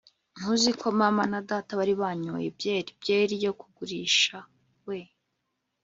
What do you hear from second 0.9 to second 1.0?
data na